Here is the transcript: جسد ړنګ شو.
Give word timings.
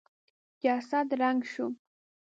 جسد 0.63 1.07
ړنګ 1.19 1.41
شو. 1.51 1.65